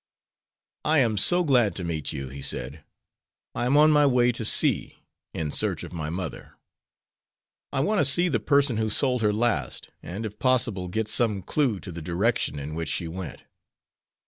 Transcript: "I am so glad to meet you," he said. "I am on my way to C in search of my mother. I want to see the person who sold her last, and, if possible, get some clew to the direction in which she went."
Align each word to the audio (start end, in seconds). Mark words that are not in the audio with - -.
"I 0.83 0.97
am 0.97 1.15
so 1.15 1.43
glad 1.43 1.75
to 1.75 1.83
meet 1.83 2.11
you," 2.11 2.27
he 2.29 2.41
said. 2.41 2.83
"I 3.53 3.67
am 3.67 3.77
on 3.77 3.91
my 3.91 4.07
way 4.07 4.31
to 4.31 4.43
C 4.43 5.03
in 5.31 5.51
search 5.51 5.83
of 5.83 5.93
my 5.93 6.09
mother. 6.09 6.53
I 7.71 7.81
want 7.81 7.99
to 7.99 8.05
see 8.11 8.27
the 8.27 8.39
person 8.39 8.77
who 8.77 8.89
sold 8.89 9.21
her 9.21 9.31
last, 9.31 9.89
and, 10.01 10.25
if 10.25 10.39
possible, 10.39 10.87
get 10.87 11.07
some 11.07 11.43
clew 11.43 11.79
to 11.81 11.91
the 11.91 12.01
direction 12.01 12.57
in 12.57 12.73
which 12.73 12.89
she 12.89 13.07
went." 13.07 13.43